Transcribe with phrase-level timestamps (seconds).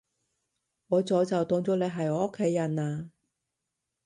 [0.87, 3.11] 我早就當咗你係我屋企人喇